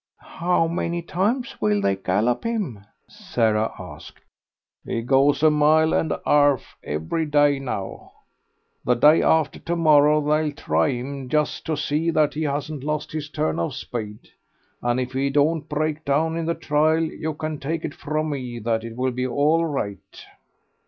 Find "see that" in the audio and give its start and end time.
11.77-12.33